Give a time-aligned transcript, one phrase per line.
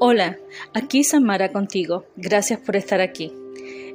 [0.00, 0.38] Hola,
[0.74, 2.04] aquí Samara contigo.
[2.16, 3.32] Gracias por estar aquí.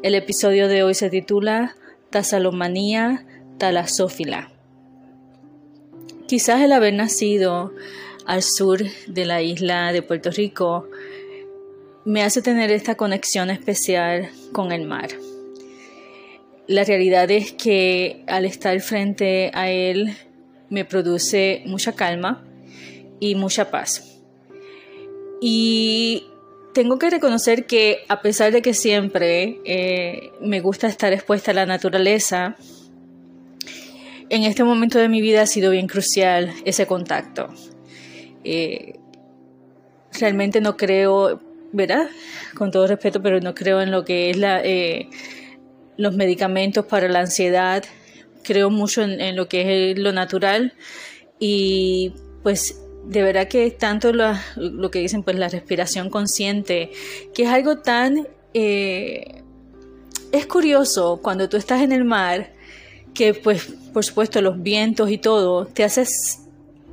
[0.02, 1.76] El episodio de hoy se titula
[2.10, 3.26] Tasalomanía
[3.58, 4.49] talasófila.
[6.26, 7.74] Quizás el haber nacido
[8.26, 10.88] al sur de la isla de Puerto Rico
[12.06, 15.10] me hace tener esta conexión especial con el mar.
[16.66, 20.16] La realidad es que al estar frente a él
[20.70, 22.45] me produce mucha calma
[23.20, 24.19] y mucha paz.
[25.42, 26.28] Y
[26.74, 31.54] tengo que reconocer que a pesar de que siempre eh, me gusta estar expuesta a
[31.54, 32.56] la naturaleza,
[34.30, 37.48] en este momento de mi vida ha sido bien crucial ese contacto.
[38.44, 39.00] Eh,
[40.20, 42.10] realmente no creo, ¿verdad?
[42.56, 45.10] Con todo respeto, pero no creo en lo que es la, eh,
[45.98, 47.84] los medicamentos para la ansiedad.
[48.44, 50.74] Creo mucho en, lo que es lo natural
[51.40, 56.92] y pues de verdad que tanto lo, que dicen pues la respiración consciente,
[57.34, 58.28] que es algo tan...
[58.53, 59.42] Eh,
[60.31, 62.53] es curioso cuando tú estás en el mar
[63.16, 66.42] que pues por supuesto los vientos y todo te haces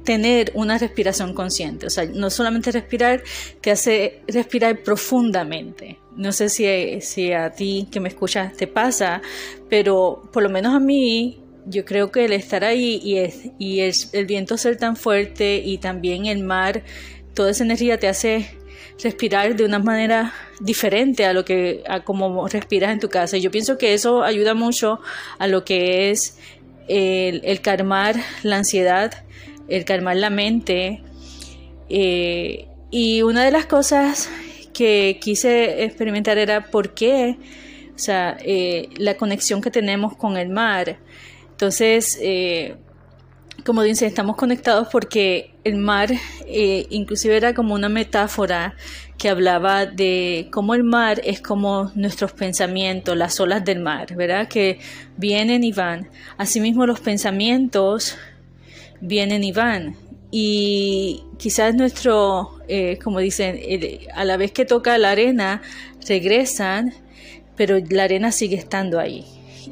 [0.05, 3.23] tener una respiración consciente, o sea, no solamente respirar,
[3.61, 5.99] te hace respirar profundamente.
[6.17, 9.21] No sé si, si a ti que me escuchas te pasa,
[9.69, 13.01] pero por lo menos a mí yo creo que el estar ahí
[13.59, 16.83] y, el viento ser tan fuerte y también el mar,
[17.35, 18.51] toda esa energía te hace
[19.03, 23.37] respirar de una manera diferente a lo que a como respiras en tu casa.
[23.37, 25.01] Y yo pienso que eso ayuda mucho
[25.39, 26.39] a lo que es
[26.89, 29.25] el, el calmar la ansiedad,
[29.69, 31.03] el calmar la mente.
[31.89, 34.31] Eh, y una de las cosas
[34.73, 37.37] que quise experimentar era por qué,
[37.95, 40.99] o sea, eh, la conexión que tenemos con el mar.
[41.57, 42.77] Entonces, eh,
[43.65, 46.11] como dicen, estamos conectados porque el mar
[46.47, 48.77] eh, inclusive era como una metáfora
[49.17, 54.49] que hablaba de cómo el mar es como nuestros pensamientos, las olas del mar, ¿verdad?
[54.49, 54.79] Que
[55.17, 56.11] vienen y van.
[56.37, 58.19] Asimismo los pensamientos
[59.01, 59.97] vienen y van.
[60.31, 63.59] Y quizás nuestro, eh, como dicen,
[64.15, 65.63] a la vez que toca la arena,
[66.07, 66.93] regresan,
[67.57, 69.25] pero la arena sigue estando ahí.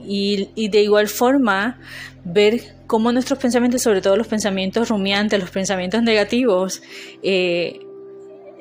[0.07, 1.79] Y, de igual forma,
[2.25, 6.83] ver cómo nuestros pensamientos, sobre todo los pensamientos rumiantes, los pensamientos negativos,
[7.23, 7.81] eh,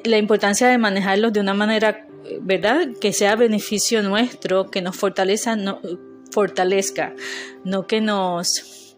[0.04, 2.06] la importancia de manejarlos de una manera,
[2.42, 2.90] ¿verdad?
[3.00, 5.80] Que sea beneficio nuestro, que nos fortaleza, no,
[6.32, 7.14] fortalezca,
[7.64, 8.98] no que nos,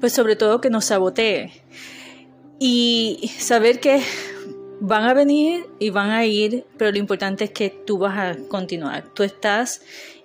[0.00, 1.52] pues sobre todo que nos sabotee.
[2.58, 4.02] Y saber que
[4.84, 8.48] van a venir y van a ir, pero lo importante es que tú vas a
[8.48, 9.04] continuar.
[9.14, 9.82] Tú estás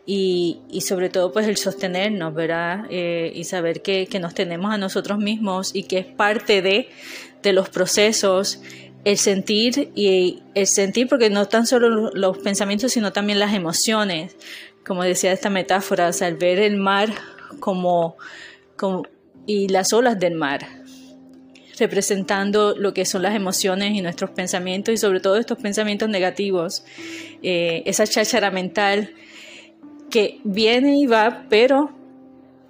[0.10, 2.86] y, y sobre todo pues el sostenernos, ¿verdad?
[2.90, 6.90] Eh, y saber que, que, nos tenemos a nosotros mismos y que es parte de,
[7.44, 8.62] de los procesos,
[9.04, 14.38] el sentir y el sentir, porque no tan solo los pensamientos, sino también las emociones,
[14.86, 17.10] como decía esta metáfora, o sea, el ver el mar
[17.60, 18.16] como,
[18.78, 19.04] como
[19.46, 20.66] y las olas del mar,
[21.78, 26.86] representando lo que son las emociones y nuestros pensamientos y sobre todo estos pensamientos negativos,
[27.44, 29.14] eh, esa cháchara mental
[30.10, 31.92] que viene y va, pero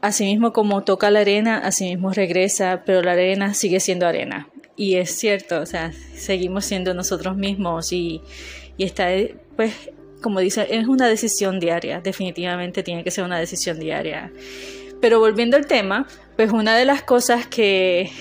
[0.01, 4.47] asimismo como toca la arena, asimismo regresa, pero la arena sigue siendo arena.
[4.75, 8.21] Y es cierto, o sea, seguimos siendo nosotros mismos y,
[8.77, 9.09] y está,
[9.55, 9.73] pues,
[10.21, 14.31] como dice, es una decisión diaria, definitivamente tiene que ser una decisión diaria.
[15.01, 18.11] Pero volviendo al tema, pues una de las cosas que,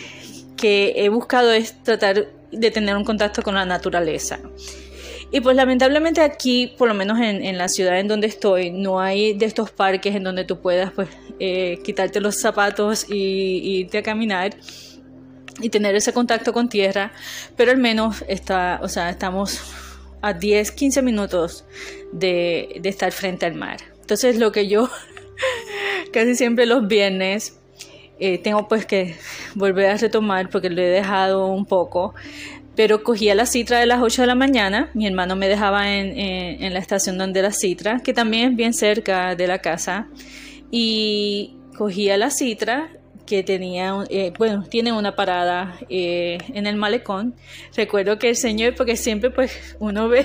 [0.57, 4.41] que he buscado es tratar de tener un contacto con la naturaleza.
[5.31, 9.35] Y pues lamentablemente aquí, por lo menos en, la ciudad en donde estoy, no hay
[9.35, 11.09] de estos parques en donde tú puedas pues
[11.41, 14.57] eh, quitarte los zapatos y, irte a caminar
[15.61, 17.13] y tener ese contacto con tierra,
[17.57, 19.61] pero al menos está, o sea, estamos
[20.23, 21.65] a 10, 15 minutos
[22.13, 23.79] de, de estar frente al mar.
[24.01, 24.89] Entonces lo que yo
[26.13, 27.59] casi siempre los viernes
[28.19, 29.17] eh, tengo pues que
[29.55, 32.15] volver a retomar porque lo he dejado un poco
[32.77, 36.73] pero cogía la citra de las 8 de la mañana, mi hermano me dejaba en,
[36.73, 40.09] la estación donde la citra, que también es bien cerca de la casa,
[40.71, 42.91] y cogía la citra
[43.25, 47.35] que tenía, eh, bueno, tiene una parada eh, en el malecón.
[47.75, 50.25] Recuerdo que el señor, porque siempre pues uno ve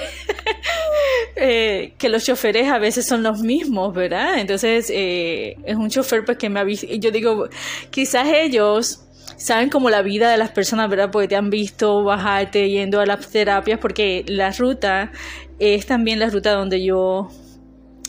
[1.35, 4.37] eh, que los choferes a veces son los mismos, ¿verdad?
[4.37, 7.49] Entonces es un chofer pues que me avisa, yo digo,
[7.89, 9.07] quizás ellos
[9.41, 11.09] saben como la vida de las personas, ¿verdad?
[11.11, 15.11] Porque te han visto bajarte yendo a las terapias, porque la ruta
[15.59, 17.29] es también la ruta donde yo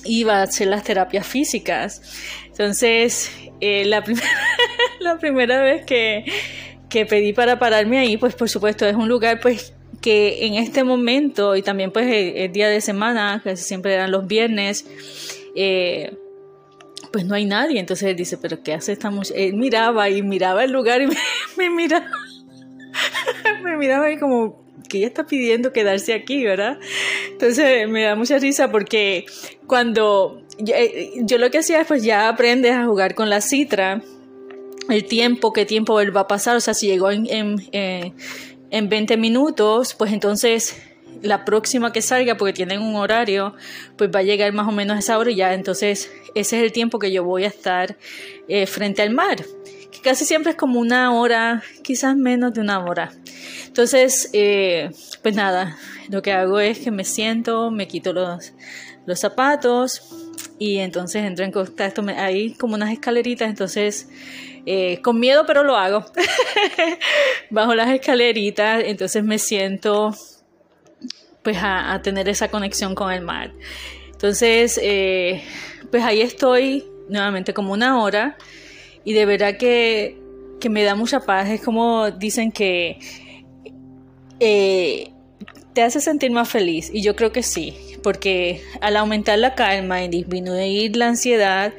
[0.04, 2.02] iba a hacer las terapias físicas.
[2.46, 3.30] Entonces,
[3.60, 4.04] eh, la,
[5.00, 6.24] la primera vez que,
[6.88, 10.84] que pedí para pararme ahí, pues por supuesto es un lugar pues que en este
[10.84, 14.84] momento, y también pues el, día de semana, que siempre eran los viernes,
[15.54, 16.18] eh,
[17.12, 17.78] pues no hay nadie.
[17.78, 19.36] Entonces él dice, pero ¿qué hace esta mujer?
[19.36, 21.06] Él miraba y miraba el lugar y
[21.56, 22.06] me, miraba,
[23.62, 26.78] me miraba y como, que ella está pidiendo quedarse aquí, ¿verdad?
[27.30, 29.26] Entonces me da mucha risa porque
[29.66, 34.02] cuando eh, yo, lo que hacía es pues ya aprendes a jugar con la citra,
[34.88, 38.12] el tiempo, qué tiempo él va a pasar, o sea, si llegó en, en, eh,
[38.70, 40.76] en 20 minutos, pues entonces
[41.22, 43.54] la próxima que salga, porque tienen un horario,
[43.96, 46.64] pues va a llegar más o menos a esa hora y ya entonces ese es
[46.64, 47.96] el tiempo que yo voy a estar
[48.48, 49.36] eh, frente al mar,
[49.90, 53.12] que casi siempre es como una hora, quizás menos de una hora.
[53.66, 54.90] Entonces, eh,
[55.22, 55.78] pues nada,
[56.08, 58.52] lo que hago es que me siento, me quito los,
[59.06, 60.02] los zapatos
[60.58, 64.08] y entonces entro en contacto, hay como unas escaleritas, entonces
[64.64, 66.04] eh, con miedo pero lo hago,
[67.50, 70.14] bajo las escaleritas, entonces me siento
[71.42, 73.52] pues a, tener esa conexión con el mar.
[74.12, 75.42] Entonces, eh,
[75.90, 78.36] pues ahí estoy nuevamente como una hora
[79.04, 80.20] y de verdad que,
[80.70, 81.48] me da mucha paz.
[81.48, 83.00] Es como dicen que
[84.38, 85.10] eh,
[85.72, 90.04] te hace sentir más feliz y yo creo que sí, porque al aumentar la calma
[90.04, 91.72] y disminuir la ansiedad,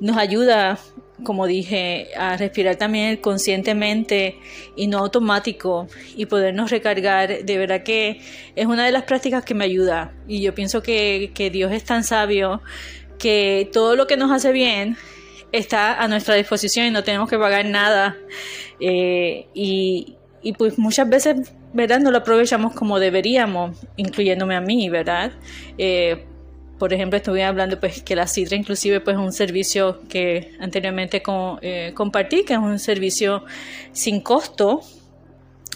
[0.00, 0.78] nos ayuda
[1.24, 4.38] como dije, a respirar también conscientemente
[4.76, 8.20] y no automático y podernos recargar, de verdad que
[8.54, 10.12] es una de las prácticas que me ayuda.
[10.26, 12.62] Y yo pienso que, Dios es tan sabio
[13.18, 14.96] que todo lo que nos hace bien
[15.50, 18.16] está a nuestra disposición y no tenemos que pagar nada.
[18.80, 22.00] Eh, y, y pues muchas veces, ¿verdad?
[22.00, 25.32] No lo aprovechamos como deberíamos, incluyéndome a mí, ¿verdad?
[25.78, 26.24] Eh,
[26.78, 31.22] por ejemplo, estuve hablando pues que la Sidra inclusive pues es un servicio que anteriormente
[31.60, 33.44] eh, compartí, que es un servicio
[33.92, 34.82] sin costo,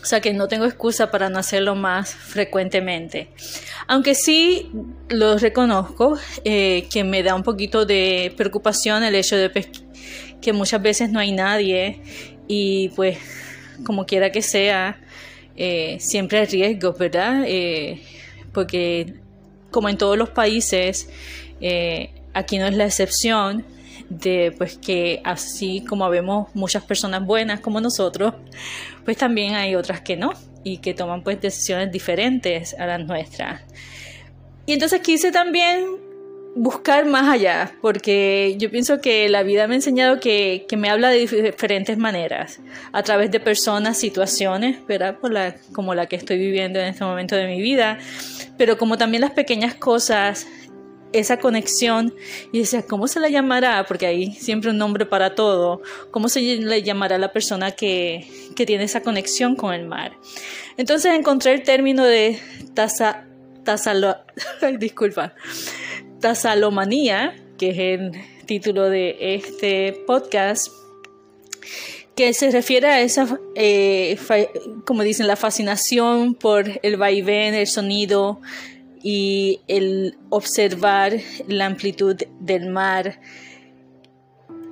[0.01, 3.29] o sea que no tengo excusa para no hacerlo más frecuentemente.
[3.89, 4.71] Aunque sí
[5.09, 9.69] lo reconozco, eh, que me da un poquito de preocupación el hecho de pues,
[10.41, 12.01] que muchas veces no hay nadie
[12.47, 13.19] y pues
[13.85, 15.01] como quiera que sea,
[15.57, 17.45] eh, siempre hay riesgos, ¿verdad?
[18.53, 19.22] porque
[19.73, 21.09] como en todos los países,
[21.61, 23.65] eh, aquí no es la excepción
[24.09, 28.35] de pues que así como vemos muchas personas buenas como nosotros,
[29.05, 30.33] pues también hay otras que no
[30.63, 33.63] y que toman pues decisiones diferentes a las nuestras.
[34.67, 36.02] Y entonces quise también
[36.55, 40.91] buscar más allá, porque yo pienso que la vida me ha enseñado que, que me
[40.91, 42.61] habla de diferentes maneras,
[42.93, 45.17] a través de personas, situaciones, ¿verdad?
[45.73, 47.99] Como la que estoy viviendo en este momento de mi vida,
[48.59, 50.47] pero como también las pequeñas cosas,
[51.13, 52.15] esa conexión,
[52.53, 53.85] y decía, ¿cómo se la llamará?
[53.87, 58.27] Porque hay siempre un nombre para todo, ¿cómo se le llamará a la persona que,
[58.57, 60.13] que tiene esa conexión con el mar?
[60.77, 62.39] Entonces encontré el término de
[62.75, 63.25] taza,
[63.65, 64.17] tazalo,
[64.79, 65.35] disculpa,
[66.23, 68.13] Tasalomanía, que es el
[68.47, 70.69] título de este podcast,
[72.15, 74.17] que se refiere a esa, eh,
[74.87, 78.41] como dicen, la fascinación por el vaivén, el sonido
[79.03, 81.13] y el observar
[81.49, 83.21] la amplitud del mar,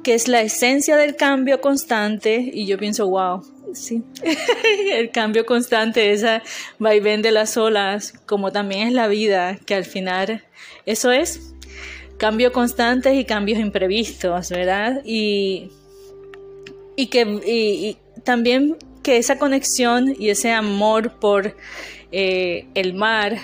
[0.04, 2.48] que es la esencia del cambio constante.
[2.52, 3.42] Y yo pienso, wow,
[3.74, 4.02] sí,
[4.92, 6.42] el cambio constante, esa
[6.78, 10.44] vaivén de las olas, como también es la vida, que al final
[10.86, 11.54] eso es
[12.18, 15.02] cambios constantes y cambios imprevistos, ¿verdad?
[15.04, 15.70] Y,
[16.96, 21.56] y que también que esa conexión y ese amor por
[22.12, 23.38] eh, el mar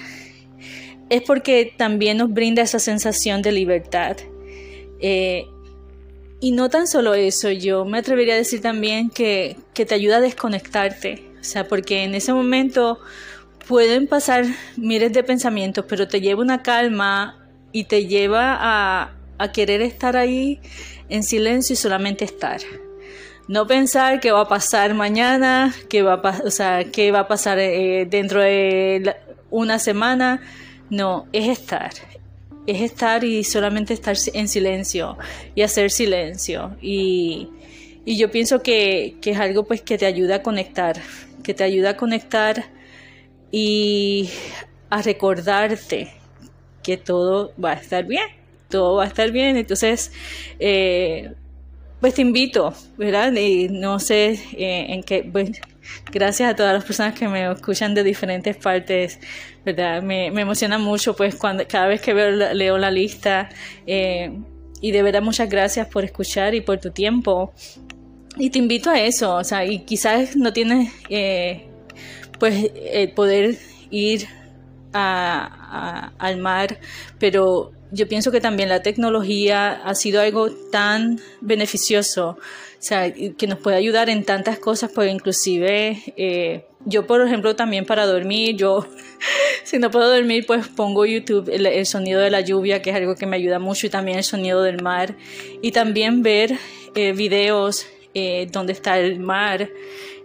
[1.08, 4.16] es porque también nos brinda esa sensación de libertad.
[5.00, 5.46] Eh,
[6.40, 10.16] y no tan solo eso, yo me atrevería a decir también que, que te ayuda
[10.16, 13.00] a desconectarte, o sea, porque en ese momento
[13.66, 14.44] pueden pasar
[14.76, 19.12] miles de pensamientos, pero te lleva una calma y te lleva a,
[19.52, 20.60] querer estar ahí
[21.08, 22.60] en silencio y solamente estar.
[23.48, 27.28] No pensar qué va a pasar mañana, qué va a, o sea, qué va a
[27.28, 29.14] pasar eh, dentro de
[29.50, 30.40] una semana.
[30.88, 31.90] No, es estar.
[32.66, 35.16] Es estar y solamente estar en silencio
[35.54, 36.76] y hacer silencio.
[36.80, 37.48] Y,
[38.06, 41.00] yo pienso que, que, es algo pues que te ayuda a conectar,
[41.42, 42.66] que te ayuda a conectar
[43.50, 44.30] y
[44.90, 46.12] a recordarte
[46.82, 48.28] que todo va a estar bien,
[48.68, 49.56] todo va a estar bien.
[49.56, 50.12] Entonces,
[50.60, 51.32] eh,
[52.00, 53.32] pues te invito, ¿verdad?
[53.32, 55.60] Y no sé eh, en qué, pues,
[56.12, 59.18] gracias a todas las personas que me escuchan de diferentes partes,
[59.64, 60.02] ¿verdad?
[60.02, 63.48] Me, emociona mucho, pues, cuando cada vez que veo, leo la lista.
[63.86, 64.38] Eh,
[64.80, 67.52] y de verdad, muchas gracias por escuchar y por tu tiempo.
[68.36, 70.92] Y te invito a eso, o sea, y quizás no tienes,
[72.38, 73.56] pues, el poder
[73.90, 74.28] ir
[74.92, 76.78] al mar,
[77.18, 82.38] pero yo pienso que también la tecnología ha sido algo tan beneficioso,
[82.86, 87.84] sea, que nos puede ayudar en tantas cosas, pues inclusive eh, yo, por ejemplo, también
[87.84, 88.86] para dormir, yo,
[89.64, 93.16] si no puedo dormir, pues pongo YouTube, el, sonido de la lluvia, que es algo
[93.16, 95.16] que me ayuda mucho, y también el sonido del mar,
[95.62, 96.56] y también ver
[96.94, 99.68] eh, videos eh, donde está el mar,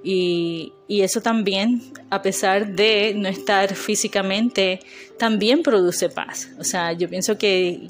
[0.04, 4.80] y, eso también, a pesar de no estar físicamente,
[5.18, 6.50] también produce paz.
[6.60, 7.88] O sea, yo pienso que,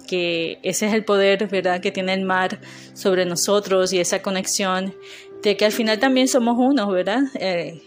[0.62, 2.60] ese es el poder, ¿verdad?, que tiene el mar
[2.94, 4.94] sobre nosotros y esa conexión
[5.42, 7.24] de que al final también somos unos, ¿verdad?
[7.40, 7.82] Eh,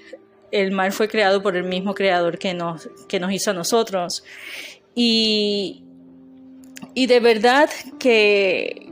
[0.51, 4.25] el mar fue creado por el mismo creador que nos, que nos hizo a nosotros.
[4.95, 5.85] Y,
[6.95, 8.89] y de verdad que,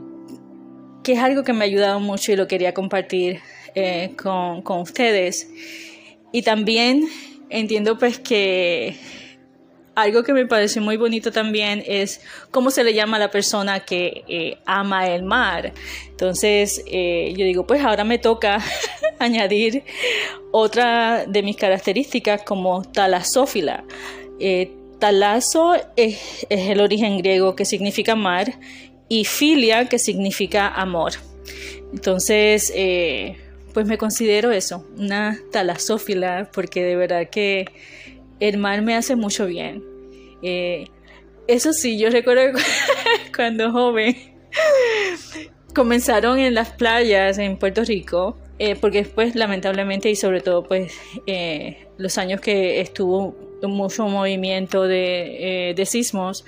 [1.03, 3.41] que es algo que me ha ayudado mucho y lo quería compartir
[3.75, 5.49] eh, con, con, ustedes.
[6.31, 7.07] Y también
[7.49, 8.95] entiendo pues que
[9.95, 13.79] algo que me parece muy bonito también es cómo se le llama a la persona
[13.79, 15.73] que eh, ama el mar.
[16.07, 18.59] Entonces eh, yo digo, pues ahora me toca
[19.19, 19.83] añadir
[20.51, 23.83] otra de mis características como talasófila.
[24.99, 28.53] talaso es, es, el origen griego que significa mar
[29.09, 31.13] y filia que significa amor.
[31.91, 32.71] Entonces,
[33.73, 37.65] pues me considero eso, una talasófila, porque de verdad que
[38.39, 39.83] el mar me hace mucho bien.
[40.41, 40.87] Eh,
[41.47, 42.57] eso sí, yo recuerdo
[43.35, 44.15] cuando joven
[45.73, 50.93] comenzaron en las playas en Puerto Rico, eh, porque después lamentablemente y sobre todo pues
[51.25, 56.45] eh, los años que estuvo mucho movimiento de, de sismos,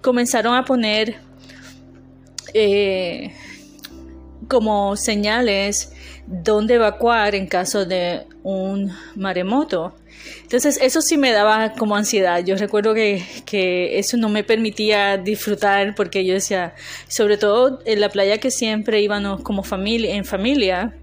[0.00, 1.16] comenzaron a poner
[4.52, 5.94] como señales
[6.26, 9.94] dónde evacuar en caso de un maremoto.
[10.42, 12.44] Entonces eso sí me daba como ansiedad.
[12.44, 16.74] Yo recuerdo que, que, eso no me permitía disfrutar porque yo decía,
[17.08, 20.94] sobre todo en la playa que siempre íbamos como familia, en familia,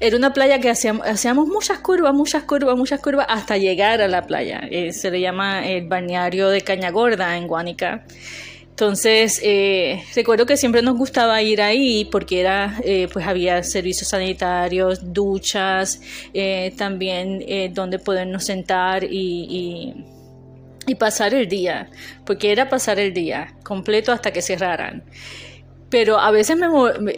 [0.00, 4.08] era una playa que hacíamos, hacíamos muchas curvas, muchas curvas, muchas curvas hasta llegar a
[4.08, 4.62] la playa.
[4.70, 8.06] Eh, se le llama el balneario de Cañagorda en Guánica.
[8.80, 14.08] Entonces, eh, recuerdo que siempre nos gustaba ir ahí porque era, eh, pues había servicios
[14.08, 16.00] sanitarios, duchas,
[16.32, 17.44] eh, también
[17.74, 19.92] donde podernos sentar y,
[20.86, 21.90] y, pasar el día,
[22.24, 25.04] porque era pasar el día completo hasta que cerraran.
[25.90, 26.66] Pero a veces me,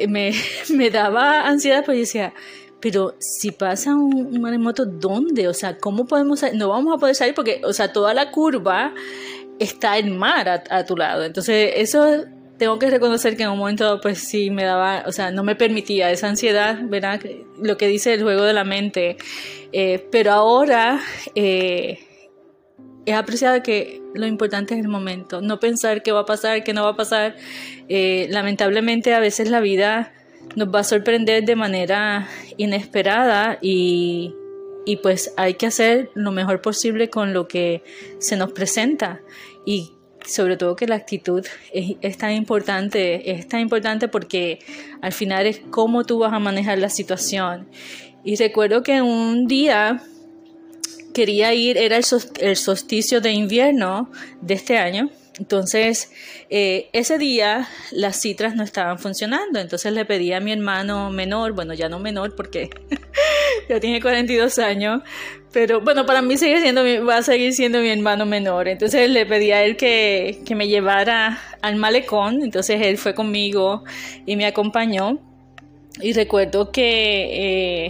[0.09, 0.33] me,
[0.69, 2.35] me daba ansiedad porque decía,
[2.81, 5.47] pero si pasa un, un maremoto, ¿dónde?
[5.47, 8.93] O sea, ¿cómo podemos No vamos a poder salir porque, o sea, toda la curva
[9.63, 11.25] está el mar a, tu lado.
[11.25, 12.25] Entonces, eso
[12.59, 15.57] tengo que reconocer que en un momento, pues sí me daba, o sea, no me
[15.57, 17.21] permitía esa ansiedad, ¿verdad?
[17.61, 19.17] Lo que dice el juego de la mente.
[19.73, 21.01] Eh, pero ahora
[21.35, 21.99] eh,
[23.07, 26.73] he apreciado que lo importante es el momento, no pensar qué va a pasar, qué
[26.73, 27.37] no va a pasar.
[27.89, 30.13] Eh, lamentablemente, a veces la vida
[30.57, 32.29] nos va a sorprender de manera
[32.59, 34.35] inesperada y
[34.85, 37.83] y pues hay que hacer lo mejor posible con lo que
[38.19, 39.21] se nos presenta
[39.65, 39.93] y
[40.27, 44.61] sobre todo que la actitud es, tan importante, es tan importante porque
[45.01, 47.69] al final es cómo tú vas a manejar la situación.
[48.25, 50.03] Y recuerdo que un día
[51.13, 52.05] quería ir, era el,
[52.41, 54.11] el solsticio de invierno
[54.41, 56.13] de este año, entonces,
[56.51, 61.53] eh, ese día las citras no estaban funcionando, entonces le pedí a mi hermano menor,
[61.53, 62.69] bueno, ya no menor porque
[63.69, 65.03] ya tiene 42 años,
[65.51, 68.69] pero bueno, para mí sigue siendo va a seguir siendo mi hermano menor.
[68.69, 73.85] Entonces le pedí a él que, que me llevara al malecón, entonces él fue conmigo
[74.27, 75.19] y me acompañó.
[76.01, 77.89] Y recuerdo que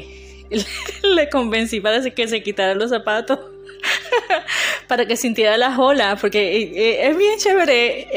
[0.50, 0.56] eh,
[1.14, 3.38] le convencí para que se quitara los zapatos
[4.88, 8.08] para que sintiera las olas, porque eh, eh, es bien chévere,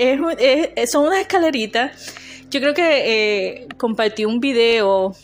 [0.76, 2.14] es, son unas escaleritas.
[2.50, 5.16] Yo creo que eh, compartí un video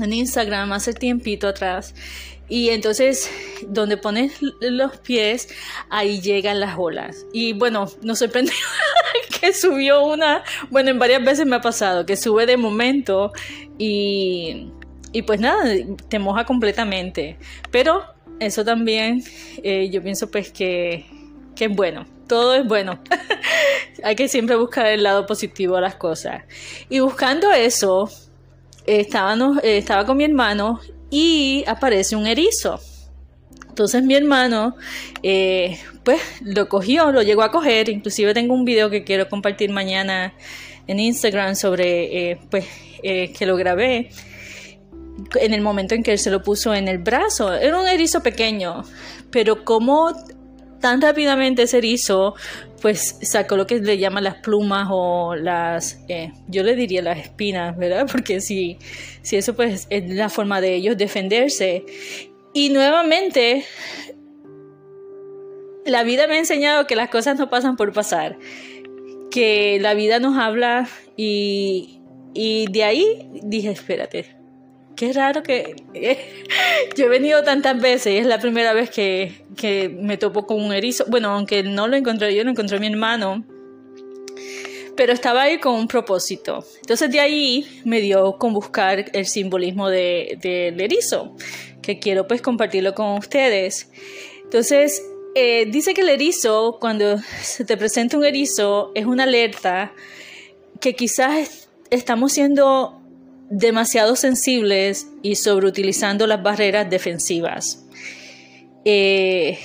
[0.00, 1.94] en Instagram hace tiempito atrás
[2.48, 3.30] y entonces
[3.66, 5.48] donde pones los pies
[5.90, 8.54] ahí llegan las olas y bueno nos sorprendió
[9.40, 13.32] que subió una bueno en varias veces me ha pasado que sube de momento
[13.76, 14.70] y
[15.12, 15.64] y pues nada
[16.08, 17.36] te moja completamente
[17.70, 18.04] pero
[18.40, 19.22] eso también
[19.62, 21.06] eh, yo pienso pues que,
[21.58, 23.00] es bueno, todo es bueno.
[24.04, 26.42] Hay que siempre buscar el lado positivo a las cosas.
[26.88, 28.08] Y buscando eso,
[28.86, 29.06] eh,
[29.62, 30.80] estaba con mi hermano
[31.10, 32.80] y aparece un erizo.
[33.68, 34.76] Entonces mi hermano,
[35.22, 37.88] eh, pues lo cogió, lo llegó a coger.
[37.88, 40.34] Inclusive tengo un video que quiero compartir mañana
[40.86, 42.66] en Instagram sobre, pues,
[43.02, 44.10] que lo grabé
[45.40, 47.52] en el momento en que él se lo puso en el brazo.
[47.52, 48.84] Era un erizo pequeño,
[49.30, 50.12] pero como
[50.80, 52.34] tan rápidamente ese erizo
[52.80, 57.18] pues sacó lo que le llaman las plumas o las, eh, yo le diría las
[57.18, 58.06] espinas, ¿verdad?
[58.12, 58.78] Porque si,
[59.22, 61.84] si eso pues es la forma de ellos defenderse.
[62.52, 63.64] Y nuevamente,
[65.84, 68.38] la vida me ha enseñado que las cosas no pasan por pasar,
[69.30, 72.00] que la vida nos habla y,
[72.34, 74.37] y de ahí dije, espérate,
[74.98, 75.76] qué raro que
[76.96, 79.46] yo he venido tantas veces y es la primera vez que,
[79.96, 81.04] me topo con un erizo.
[81.06, 83.44] Bueno, aunque no lo encontré yo, lo encontré mi hermano.
[84.96, 86.64] Pero estaba ahí con un propósito.
[86.80, 91.36] Entonces de ahí me dio con buscar el simbolismo del de, erizo,
[91.80, 93.90] que quiero pues compartirlo con ustedes.
[94.42, 95.00] Entonces
[95.36, 99.92] eh, dice que el erizo, cuando se te presenta un erizo, es una alerta
[100.80, 102.97] que quizás estamos siendo
[103.50, 107.84] demasiado sensibles y sobreutilizando las barreras defensivas.
[108.84, 109.58] Eh,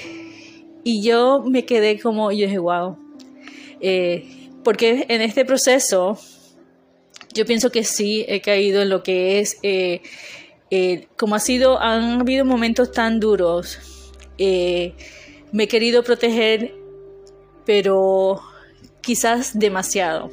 [0.84, 2.98] y yo me quedé como, yo dije, wow.
[3.82, 6.18] Eh, porque en este proceso,
[7.34, 10.02] yo pienso que sí he caído en lo que es, eh,
[11.18, 13.80] como ha sido, han habido momentos tan duros,
[14.38, 16.74] me he querido proteger,
[17.66, 18.42] pero
[19.02, 20.32] quizás demasiado.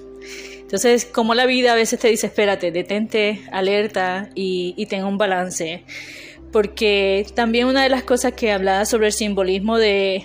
[0.71, 5.19] Entonces, como la vida a veces te dice, espérate, detente, alerta y, y tenga un
[5.19, 5.83] balance.
[6.53, 10.25] Porque también una de las cosas que hablaba sobre el simbolismo de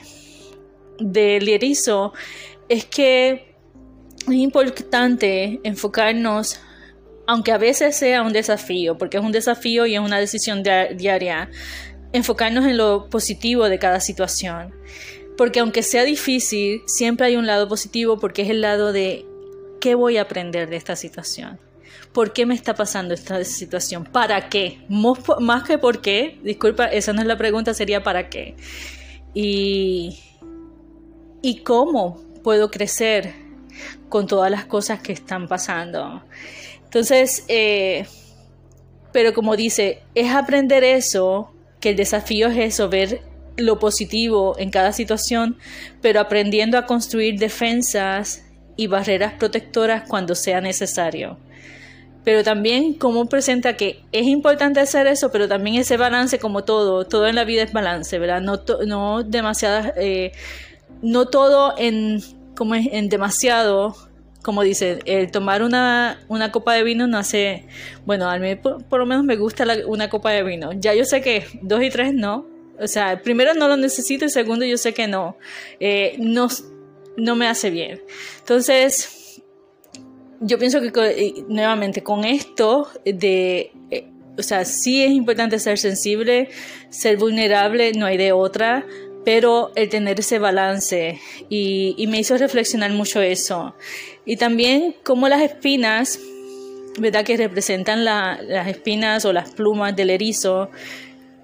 [0.99, 2.13] del erizo
[2.69, 3.55] es que
[4.27, 6.59] es importante enfocarnos,
[7.25, 11.49] aunque a veces sea un desafío, porque es un desafío y es una decisión diaria,
[12.13, 14.75] enfocarnos en lo positivo de cada situación.
[15.37, 19.25] Porque aunque sea difícil, siempre hay un lado positivo porque es el lado de
[19.85, 21.59] ¿Qué voy a aprender de esta situación?
[22.11, 24.03] ¿Por qué me está pasando esta situación?
[24.03, 24.79] ¿Para qué?
[24.89, 28.55] Más que por qué, disculpa, esa no es la pregunta, sería ¿para qué?
[29.35, 30.23] Y,
[31.43, 33.35] y cómo puedo crecer
[34.09, 36.23] con todas las cosas que están pasando.
[36.85, 38.07] Entonces, eh,
[39.11, 43.21] pero como dice, es aprender eso, que el desafío es eso, ver
[43.55, 45.59] lo positivo en cada situación,
[46.01, 48.44] pero aprendiendo a construir defensas
[48.75, 51.37] y barreras protectoras cuando sea necesario.
[52.23, 57.05] Pero también como presenta que es importante hacer eso, pero también ese balance como todo,
[57.05, 58.41] todo en la vida es balance, ¿verdad?
[58.41, 60.31] No, no demasiadas, eh,
[61.03, 62.23] no todo en,
[62.55, 63.95] como en demasiado,
[64.41, 67.67] como dice, el tomar una, una, copa de vino no hace,
[68.07, 70.71] bueno, a mí por, lo menos me gusta una copa de vino.
[70.73, 72.47] Ya yo sé que dos y tres no,
[72.79, 75.37] o sea, primero no lo necesito y segundo yo sé que no.
[75.79, 76.47] Eh, no
[77.17, 78.01] no me hace bien.
[78.39, 79.41] Entonces,
[80.39, 85.77] yo pienso que eh, nuevamente con esto de, eh, o sea, sí es importante ser
[85.77, 86.49] sensible,
[86.89, 88.85] ser vulnerable, no hay de otra,
[89.23, 93.75] pero el tener ese balance y, me hizo reflexionar mucho eso.
[94.25, 96.19] Y también como las espinas,
[96.99, 97.25] ¿verdad?
[97.25, 100.69] Que representan la, las espinas o las plumas del erizo,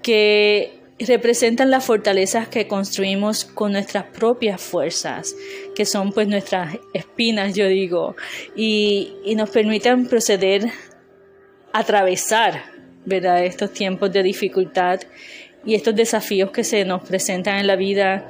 [0.03, 5.35] que representan las fortalezas que construimos con nuestras propias fuerzas,
[5.75, 8.15] que son pues nuestras espinas, yo digo,
[8.55, 10.69] y, nos permiten proceder,
[11.73, 12.63] atravesar,
[13.05, 13.43] ¿verdad?
[13.43, 14.99] Estos tiempos de dificultad
[15.65, 18.29] y estos desafíos que se nos presentan en la vida,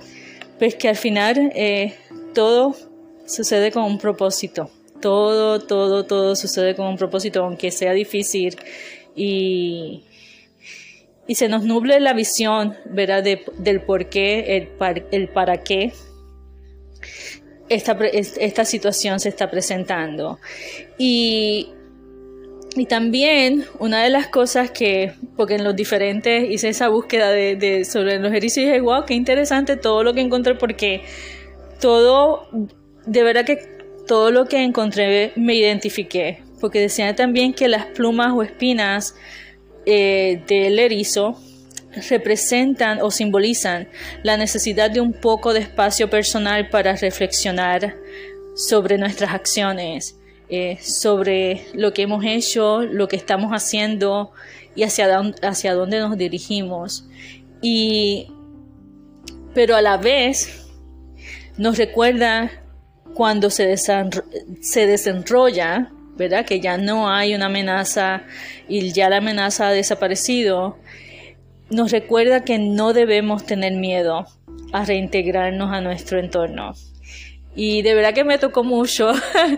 [0.60, 1.95] pues que al final eh,
[2.34, 2.75] todo
[3.25, 4.69] sucede con un propósito,
[5.01, 8.55] todo, todo, todo sucede con un propósito, aunque sea difícil
[9.15, 10.03] y
[11.27, 13.23] y se nos nuble la visión, ¿verdad?
[13.23, 15.93] del por qué, el, para qué
[17.69, 20.39] esta, esta situación se está presentando.
[20.97, 21.69] Y,
[22.75, 27.86] y también una de las cosas que, porque en los diferentes hice esa búsqueda de,
[27.86, 31.01] sobre los erizos y dije, wow, qué interesante todo lo que encontré, porque
[31.79, 32.47] todo,
[33.05, 33.57] de verdad que
[34.07, 39.15] todo lo que encontré me identifiqué, porque decían también que las plumas o espinas
[39.86, 41.39] eh, del erizo
[42.10, 43.88] representan o simbolizan
[44.24, 47.96] la necesidad de un poco de espacio personal para reflexionar
[48.56, 50.17] sobre nuestras acciones,
[50.50, 54.32] eh, sobre lo que hemos hecho, lo que estamos haciendo
[54.76, 57.06] y hacia, hacia dónde nos dirigimos.
[57.62, 58.28] Y,
[59.54, 60.67] pero a la vez
[61.58, 62.52] nos recuerda
[63.13, 66.45] cuando se, se desenrolla ¿verdad?
[66.45, 68.23] Que ya no hay una amenaza
[68.69, 70.77] y ya la amenaza ha desaparecido,
[71.69, 74.27] nos recuerda que no debemos tener miedo
[74.71, 76.73] a reintegrarnos a nuestro entorno.
[77.55, 79.12] Y de verdad que me tocó mucho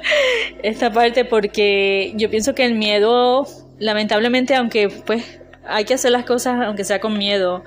[0.63, 3.45] esta parte porque yo pienso que el miedo,
[3.77, 7.63] lamentablemente, aunque pues hay que hacer las cosas aunque sea con miedo,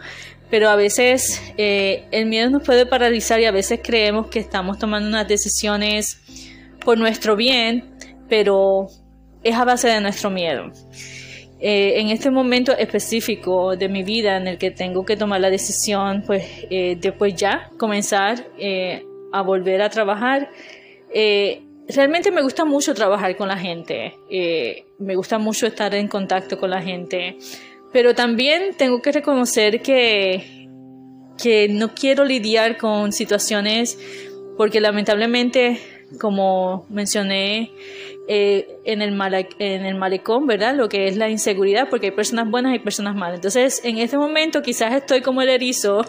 [0.51, 4.79] pero a veces eh, el miedo nos puede paralizar y a veces creemos que estamos
[4.79, 6.21] tomando unas decisiones
[6.85, 7.96] por nuestro bien,
[8.29, 8.89] pero
[9.43, 10.71] es a base de nuestro miedo.
[11.59, 15.51] Eh, en este momento específico de mi vida en el que tengo que tomar la
[15.51, 18.47] decisión, pues eh, después ya comenzar
[19.33, 20.51] a volver a trabajar,
[21.89, 24.15] realmente me gusta mucho trabajar con la gente,
[24.99, 27.39] me gusta mucho estar en contacto con la gente,
[27.93, 30.69] pero también tengo que reconocer que,
[31.43, 33.99] que no quiero lidiar con situaciones
[34.57, 35.79] porque lamentablemente,
[36.21, 37.73] como mencioné
[38.29, 39.19] eh, en, el
[39.59, 40.75] en el malecón, ¿verdad?
[40.75, 43.37] Lo que es la inseguridad, porque hay personas buenas y personas malas.
[43.37, 46.05] Entonces, en este momento quizás estoy como el erizo,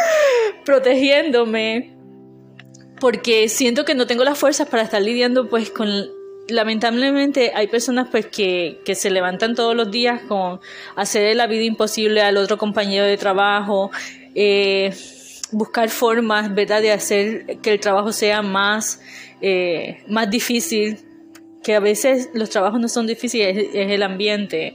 [0.64, 1.94] protegiéndome,
[3.00, 5.88] porque siento que no tengo las fuerzas para estar lidiando pues con
[6.48, 10.60] lamentablemente hay personas pues que, que, se levantan todos los días con
[10.96, 13.90] hacer la vida imposible al otro compañero de trabajo,
[14.34, 14.92] eh,
[15.52, 19.00] buscar formas, ¿verdad?, de hacer que el trabajo sea más,
[19.40, 20.98] eh, más difícil,
[21.62, 24.74] que a veces los trabajos no son difíciles, es, es, el ambiente.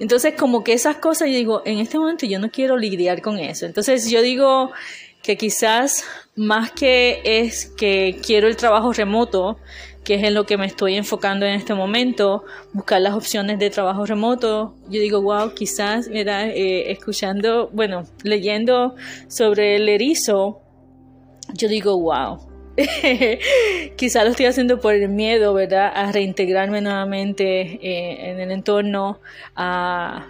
[0.00, 3.38] Entonces, como que esas cosas, yo digo, en este momento yo no quiero lidiar con
[3.38, 3.64] eso.
[3.64, 4.72] Entonces, yo digo
[5.22, 6.04] que quizás
[6.36, 9.58] más que es que quiero el trabajo remoto,
[10.06, 13.70] que es en lo que me estoy enfocando en este momento, buscar las opciones de
[13.70, 14.76] trabajo remoto.
[14.88, 18.94] Yo digo, wow, quizás, mira, eh, escuchando, bueno, leyendo
[19.26, 20.60] sobre el erizo,
[21.54, 22.38] yo digo, wow.
[23.96, 25.90] quizás lo estoy haciendo por el miedo, ¿verdad?
[25.92, 29.18] A reintegrarme nuevamente eh, en el entorno,
[29.56, 30.24] a,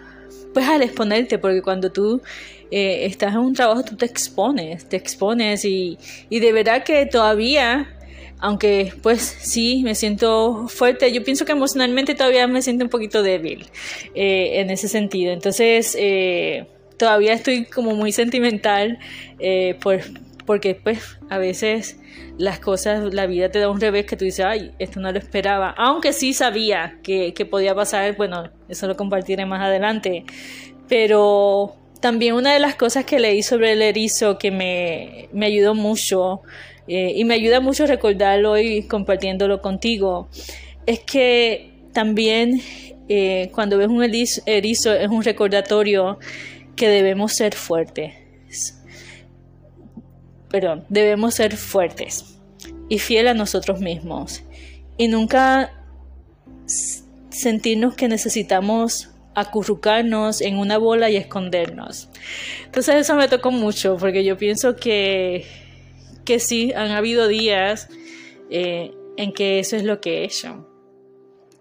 [0.54, 2.22] pues al exponerte, porque cuando tú
[2.70, 5.98] eh, estás en un trabajo, tú te expones, te expones y,
[6.30, 7.95] y de verdad que todavía
[8.38, 13.22] aunque pues sí, me siento fuerte, yo pienso que emocionalmente todavía me siento un poquito
[13.22, 13.66] débil
[14.14, 15.32] eh, en ese sentido.
[15.32, 16.66] Entonces, eh,
[16.98, 18.98] todavía estoy como muy sentimental
[19.38, 20.00] eh, por,
[20.44, 21.98] porque pues a veces
[22.38, 25.18] las cosas, la vida te da un revés que tú dices, ay, esto no lo
[25.18, 30.24] esperaba, aunque sí sabía que, que podía pasar, bueno, eso lo compartiré más adelante,
[30.88, 35.74] pero también una de las cosas que leí sobre el erizo que me, me ayudó
[35.74, 36.42] mucho
[36.88, 40.28] eh, y me ayuda mucho recordarlo y compartiéndolo contigo,
[40.86, 42.60] es que también
[43.08, 46.18] eh, cuando ves un erizo es un recordatorio
[46.76, 48.14] que debemos ser fuertes.
[50.50, 52.36] Perdón, debemos ser fuertes
[52.88, 54.42] y fieles a nosotros mismos
[54.96, 55.72] y nunca
[57.30, 62.08] sentirnos que necesitamos acurrucarnos en una bola y escondernos.
[62.64, 65.44] Entonces eso me tocó mucho porque yo pienso que
[66.26, 67.88] que sí, han habido días
[68.50, 70.66] eh, en que eso es lo que he hecho.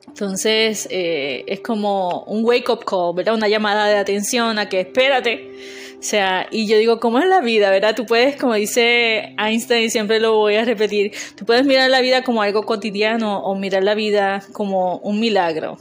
[0.08, 3.34] Entonces eh, es como un wake up call, ¿verdad?
[3.34, 5.52] Una llamada de atención a que espérate.
[6.00, 7.96] O sea, y yo digo, ¿cómo es la vida, verdad?
[7.96, 12.24] Tú puedes, como dice Einstein, siempre lo voy a repetir, tú puedes mirar la vida
[12.24, 15.78] como algo cotidiano o mirar la vida como un milagro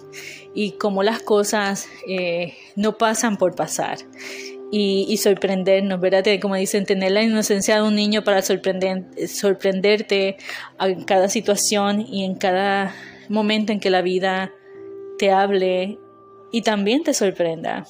[0.55, 3.99] y como las cosas eh, no pasan por pasar
[4.77, 6.25] y, sorprendernos, ¿verdad?
[6.43, 10.37] Como dicen, tener la inocencia de un niño para sorprender, sorprenderte
[10.81, 12.93] en cada situación y en cada
[13.29, 14.53] momento en que la vida
[15.17, 16.01] te hable
[16.51, 17.87] y también te sorprenda.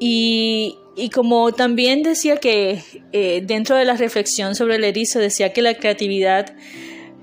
[0.00, 0.78] Y,
[1.14, 5.74] como también decía que eh, dentro de la reflexión sobre el erizo, decía que la
[5.74, 6.56] creatividad,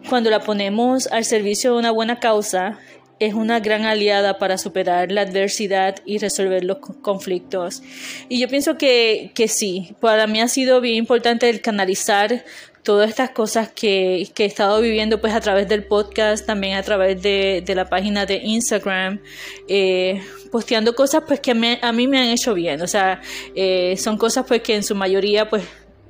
[0.07, 2.79] cuando la ponemos al servicio de una buena causa,
[3.19, 7.81] es una gran aliada para superar la adversidad y resolver los conflictos.
[8.29, 12.43] Y yo pienso que, que sí, para mí ha sido bien importante el canalizar
[12.83, 16.83] todas estas cosas que, que, he estado viviendo pues a través del podcast, también a
[16.83, 19.19] través de, de la página de Instagram,
[19.67, 23.19] eh, posteando cosas pues que a mí me han hecho bien, o sea,
[23.55, 25.63] eh, son cosas pues que en su mayoría pues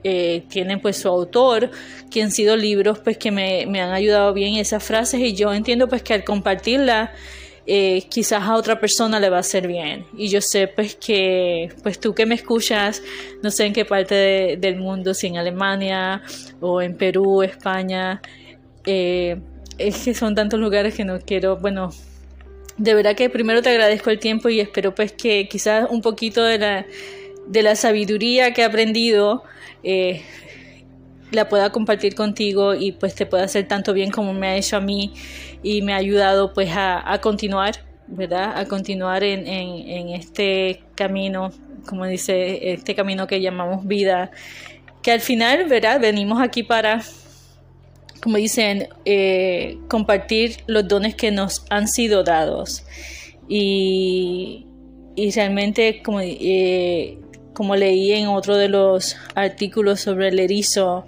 [0.03, 1.71] eh, tienen pues su autor,
[2.11, 5.87] que han sido libros pues que me, han ayudado bien esas frases y yo entiendo
[5.87, 7.11] pues que al compartirla
[7.65, 10.05] eh, quizás a otra persona le va a hacer bien.
[10.15, 13.01] Y yo sé pues que pues tú que me escuchas
[13.41, 16.21] no sé en qué parte del mundo si en Alemania
[16.61, 18.21] o en Perú España
[18.85, 19.37] eh,
[19.77, 21.91] es que son tantos lugares que no quiero bueno
[22.77, 26.43] de verdad que primero te agradezco el tiempo y espero pues que quizás un poquito
[26.43, 26.85] de la
[27.47, 29.43] de la sabiduría que he aprendido
[29.83, 30.21] eh,
[31.31, 34.77] la pueda compartir contigo y pues te pueda hacer tanto bien como me ha hecho
[34.77, 35.13] a mí
[35.61, 38.57] y me ha ayudado pues a, continuar, ¿verdad?
[38.57, 41.51] A continuar en, en, este camino,
[41.85, 44.31] como dice, este camino que llamamos vida,
[45.01, 45.99] que al final, ¿verdad?
[45.99, 47.01] Venimos aquí para,
[48.21, 52.85] como dicen, eh, compartir los dones que nos han sido dados.
[53.49, 54.67] Y
[55.17, 57.17] y realmente como, eh,
[57.57, 61.07] como leí en otro de los artículos sobre el erizo,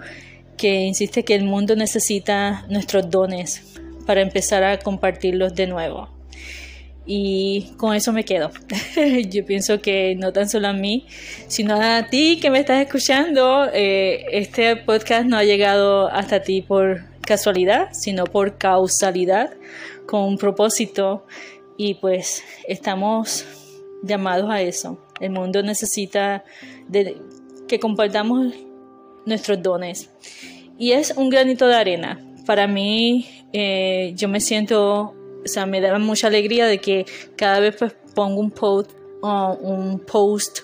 [0.57, 3.61] que insiste que el mundo necesita nuestros dones
[4.07, 6.09] para empezar a compartirlos de nuevo.
[7.05, 8.49] Y con eso me quedo.
[9.29, 11.05] Yo pienso que no tan solo a mí,
[11.47, 16.63] sino a ti que me estás escuchando, eh, este podcast no ha llegado hasta ti
[16.63, 19.53] por casualidad, sino por causalidad,
[20.07, 21.27] con un propósito.
[21.77, 23.45] Y pues estamos
[24.01, 24.97] llamados a eso.
[25.19, 26.43] El mundo necesita
[26.87, 27.17] de
[27.67, 28.53] que compartamos
[29.25, 30.09] nuestros dones.
[30.77, 32.19] Y es un granito de arena.
[32.45, 37.05] Para mí, eh, yo me siento, o sea, me da mucha alegría de que
[37.35, 40.59] cada vez pues, pongo un post, un post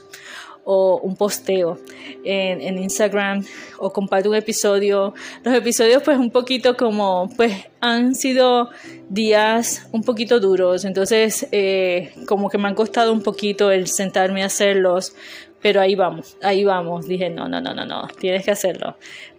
[0.65, 1.80] o un posteo
[2.23, 3.45] en, en, Instagram
[3.78, 5.13] o comparto un episodio.
[5.43, 8.69] Los episodios pues un poquito como pues han sido
[9.08, 14.41] días un poquito duros, entonces eh, como que me han costado un poquito el sentarme
[14.41, 15.15] a hacerlos,
[15.62, 17.08] pero ahí vamos, ahí vamos.
[17.08, 18.97] Dije, no, no, no, no, no, tienes que hacerlo.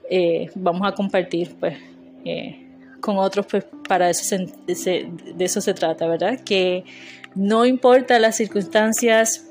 [0.08, 1.76] Eh, vamos a compartir pues
[2.24, 2.68] eh,
[3.00, 4.36] con otros pues para eso
[4.66, 6.40] de eso se trata, ¿verdad?
[6.44, 6.84] Que
[7.36, 9.45] no importa las circunstancias,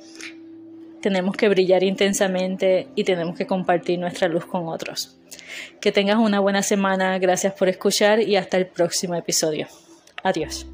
[1.05, 5.15] tenemos que brillar intensamente y tenemos que compartir nuestra luz con otros.
[5.79, 9.67] Que tengas una buena semana, gracias por escuchar y hasta el próximo episodio.
[10.23, 10.65] Adiós.